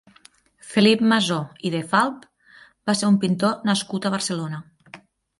[0.67, 1.35] Felip Masó
[1.67, 2.23] i de Falp
[2.91, 4.63] va ser un pintor nascut a Barcelona.